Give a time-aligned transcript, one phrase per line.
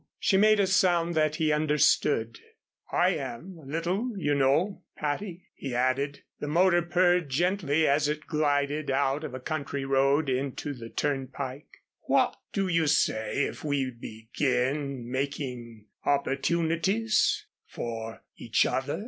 [0.17, 2.39] She made a sound that he understood.
[2.91, 6.23] "I am, a little, you know, Patty," he added.
[6.39, 11.83] The motor purred gently as it glided out of a country road into the turnpike.
[12.07, 18.99] "What do you say if we begin making opportunities for each other?"